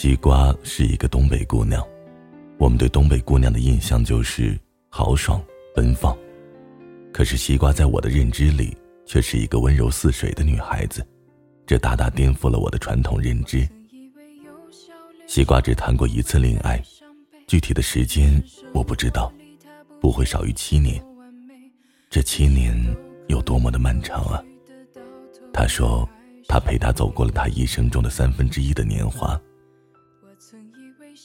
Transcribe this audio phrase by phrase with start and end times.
[0.00, 1.86] 西瓜是一个东北姑娘，
[2.56, 4.58] 我们对东北姑娘的印象就是
[4.88, 5.38] 豪爽
[5.74, 6.16] 奔放，
[7.12, 8.74] 可是西瓜在我的认知里
[9.04, 11.06] 却是一个温柔似水的女孩子，
[11.66, 13.68] 这大大颠覆了我的传统认知。
[15.26, 16.82] 西瓜只谈过一次恋爱，
[17.46, 18.42] 具体的时间
[18.72, 19.30] 我不知道，
[20.00, 20.98] 不会少于七年。
[22.08, 22.74] 这七年
[23.28, 24.42] 有多么的漫长啊！
[25.52, 26.08] 她说，
[26.48, 29.38] 他陪她走过了她一生中的三分之一的年华。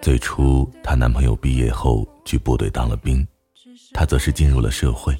[0.00, 3.26] 最初，她男朋友毕业后去部队当了兵，
[3.92, 5.16] 她则是进入了社会。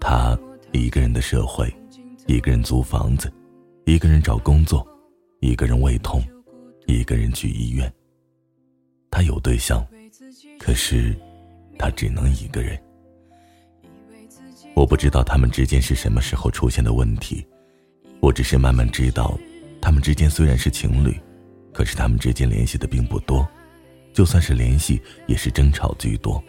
[0.00, 0.38] 她
[0.72, 1.74] 一个人的社会，
[2.26, 3.32] 一个人租房子，
[3.86, 4.86] 一个人找工作，
[5.40, 6.22] 一个人胃痛，
[6.86, 7.90] 一个人去医院。
[9.10, 9.86] 她有对象，
[10.58, 11.16] 可是
[11.78, 12.78] 她只能一个人。
[14.74, 17.46] 我不知道他们之间是什么时候出现的问题，
[18.20, 19.38] 我只是慢慢知道，
[19.80, 21.18] 他们之间虽然是情侣，
[21.72, 23.48] 可是他们之间联系的并不多。
[24.16, 26.42] 就算是联系，也是争吵居多。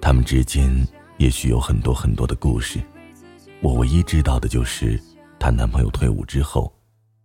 [0.00, 0.68] 他们之间
[1.16, 2.80] 也许有很多很多的故事，
[3.62, 5.00] 我唯一知道的就是，
[5.38, 6.74] 她男朋友退伍之后，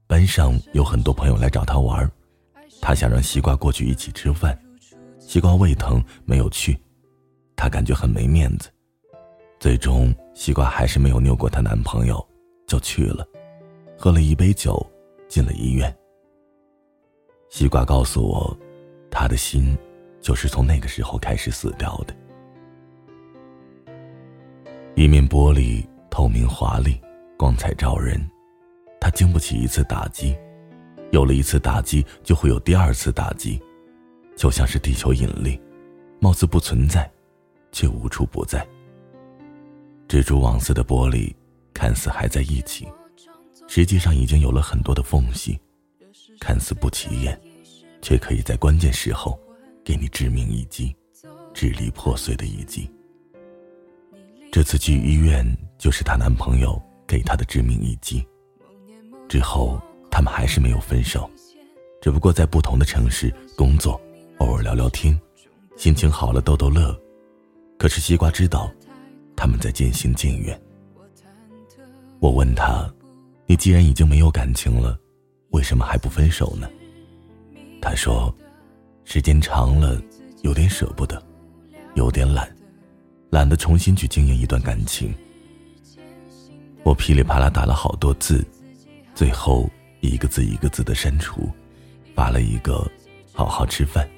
[0.06, 2.08] 班上有很多朋友来找她玩
[2.82, 4.56] 她想让西瓜过去一起吃饭，
[5.20, 6.80] 西瓜胃疼没有去，
[7.56, 8.70] 她感觉很没面子。
[9.60, 12.24] 最终，西瓜还是没有拗过她男朋友，
[12.68, 13.28] 就去了，
[13.98, 14.86] 喝了一杯酒，
[15.28, 15.92] 进了医院。
[17.50, 18.56] 西瓜告诉我。
[19.14, 19.78] 他的心，
[20.22, 22.16] 就是从那个时候开始死掉的。
[24.96, 27.00] 一面玻璃透明华丽，
[27.38, 28.20] 光彩照人，
[29.00, 30.36] 他经不起一次打击，
[31.12, 33.62] 有了一次打击，就会有第二次打击，
[34.36, 35.62] 就像是地球引力，
[36.20, 37.10] 貌似不存在，
[37.72, 38.68] 却无处不在。
[40.08, 41.32] 蜘蛛网似的玻璃，
[41.72, 42.88] 看似还在一起，
[43.68, 45.60] 实际上已经有了很多的缝隙，
[46.40, 47.40] 看似不起眼。
[48.04, 49.40] 却可以在关键时候
[49.84, 50.94] 给你致命一击，
[51.54, 52.88] 支离破碎的一击。
[54.52, 55.44] 这次去医院
[55.80, 58.24] 就是她男朋友给她的致命一击。
[59.30, 59.82] 之后
[60.12, 61.28] 他们还是没有分手，
[62.02, 64.00] 只不过在不同的城市工作，
[64.40, 65.18] 偶尔聊聊天，
[65.78, 66.96] 心情好了逗逗乐。
[67.80, 68.70] 可是西瓜知道，
[69.36, 70.62] 他们在渐行渐远。
[72.20, 72.94] 我问他
[73.48, 75.00] ：“你既然已经没有感情了，
[75.52, 76.70] 为什么还不分手呢？”
[77.84, 78.34] 他说
[79.04, 80.02] ：“时间长了，
[80.42, 81.22] 有点舍不得，
[81.96, 82.50] 有点懒，
[83.30, 85.14] 懒得重新去经营一段感情。”
[86.84, 88.42] 我噼里啪啦打了好多字，
[89.14, 91.52] 最后一个字一个字的删除，
[92.16, 92.90] 发了一个
[93.34, 94.10] “好好吃饭”。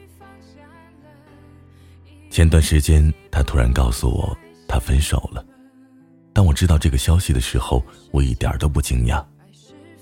[2.30, 4.38] 前段时间，他突然告诉我
[4.68, 5.44] 他分手了。
[6.34, 9.26] 当我知道这个消息的时候，我一点都不惊讶。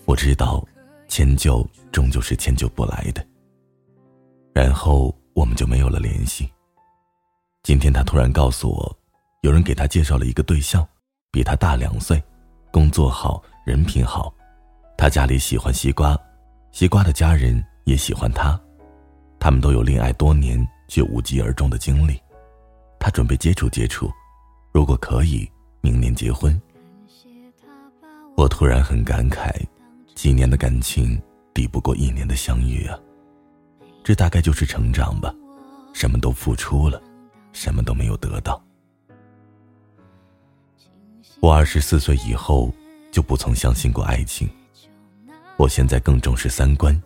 [0.04, 0.68] 我知道，
[1.08, 3.26] 迁就终究是迁就不来的。
[4.54, 6.48] 然后我们就没有了联系。
[7.64, 8.98] 今天他突然告诉我，
[9.42, 10.88] 有人给他介绍了一个对象，
[11.32, 12.22] 比他大两岁，
[12.72, 14.34] 工作好，人品好，
[14.98, 16.18] 他家里喜欢西瓜，
[16.72, 18.60] 西瓜的家人也喜欢他，
[19.40, 22.22] 他们都有恋爱多年却无疾而终的经历，
[23.00, 24.12] 他准备接触接触，
[24.72, 25.50] 如果可以，
[25.82, 26.62] 明年结婚。
[28.36, 29.52] 我突然很感慨，
[30.16, 31.22] 几年的感情
[31.54, 33.00] 抵不过一年的相遇啊。
[34.04, 35.34] 这大概就是成长吧，
[35.94, 37.02] 什么都付出了，
[37.54, 38.62] 什么都没有得到。
[41.40, 42.74] 我二十四岁以后
[43.12, 44.50] 就不曾相信过爱情，
[45.58, 47.02] 我现在更重视三观，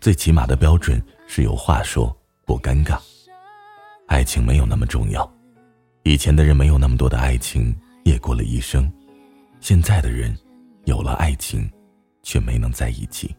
[0.00, 2.14] 最起码的标准是有话说，
[2.44, 2.98] 不尴尬。
[4.06, 5.30] 爱情没有那么重要，
[6.04, 8.92] 以前的人没有那么多的爱情，也过了一生，
[9.60, 10.36] 现在的人
[10.84, 11.68] 有了爱情，
[12.22, 13.34] 却没能在一起。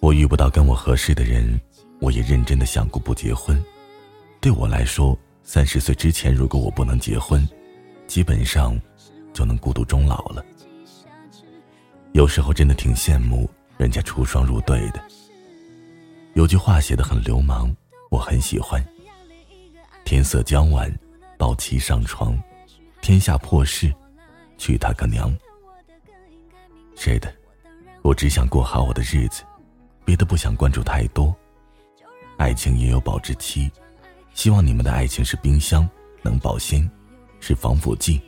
[0.00, 1.60] 我遇不到跟我合适的人，
[2.00, 3.62] 我也认真的想过不结婚。
[4.40, 7.46] 对我来说，三十岁之前如果我不能结婚，
[8.06, 8.80] 基本上
[9.32, 10.44] 就能孤独终老了。
[12.12, 15.02] 有时候真的挺羡慕人家出双入对的。
[16.34, 17.74] 有句话写的很流氓，
[18.10, 18.82] 我很喜欢。
[20.04, 20.92] 天色将晚，
[21.36, 22.40] 抱妻上床，
[23.02, 23.92] 天下破事，
[24.56, 25.36] 娶她个娘。
[26.94, 27.32] 是的，
[28.02, 29.42] 我只想过好我的日子。
[30.08, 31.36] 别的不想关注太多，
[32.38, 33.70] 爱情也有保质期，
[34.32, 35.86] 希望你们的爱情是冰箱，
[36.22, 36.90] 能保鲜，
[37.40, 38.18] 是防腐剂，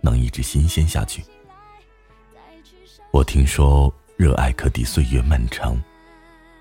[0.00, 1.22] 能一直新鲜下去。
[3.10, 5.76] 我听说热爱可抵岁月漫长，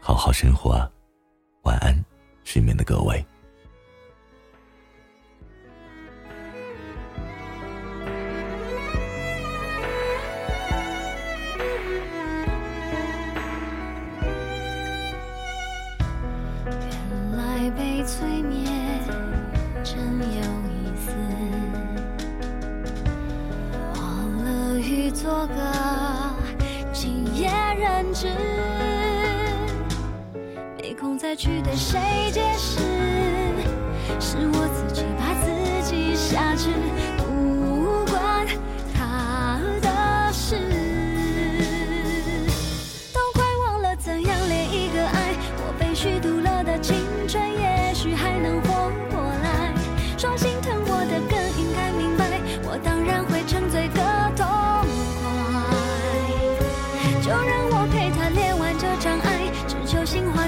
[0.02, 0.92] 好好生活啊，
[1.62, 1.98] 晚安，
[2.44, 3.26] 失眠的各位。
[25.48, 25.56] 个
[26.94, 28.28] 今夜人质，
[30.78, 32.00] 没空再去对谁
[32.32, 32.80] 解释，
[34.20, 35.50] 是我自己把自
[35.90, 36.70] 己挟持，
[37.18, 37.65] 不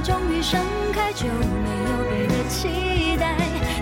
[0.07, 0.57] 终于盛
[0.93, 3.35] 开，就没有别的期待。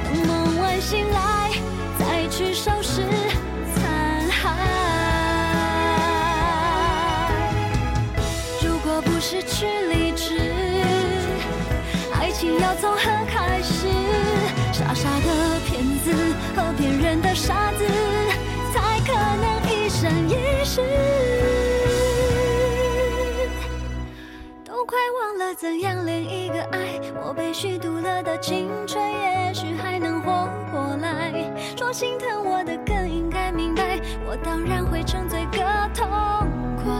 [0.03, 1.51] 等梦完醒来，
[1.99, 3.03] 再去收拾
[3.75, 4.41] 残骸。
[8.63, 10.51] 如果不失去理智，
[12.19, 13.85] 爱情要从何开始？
[14.73, 16.11] 傻傻的骗子
[16.55, 17.85] 和骗人的傻子，
[25.57, 31.31] 怎样恋一个爱我被虚度了的青春也许还能活过来
[31.77, 35.59] 说心疼我的更应该明白我当然会沉醉个
[35.93, 36.05] 痛
[36.83, 36.91] 快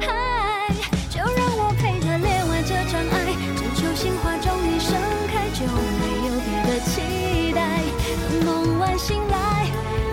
[0.00, 0.74] 嗨
[1.10, 4.98] 就让我陪他恋完这场爱只求心花终于盛
[5.28, 5.66] 开就
[6.00, 7.82] 没有别的期待
[8.22, 9.66] 等梦完醒来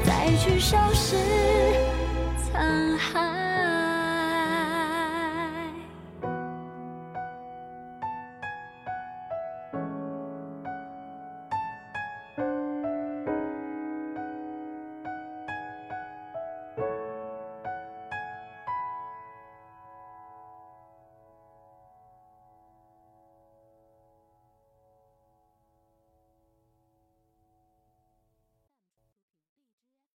[0.03, 1.15] 再去收拾
[2.51, 3.40] 残骸